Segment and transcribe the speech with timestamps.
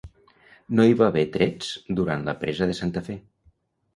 [0.77, 1.69] No hi va haver trets
[2.01, 3.19] durant la presa de Santa Fe.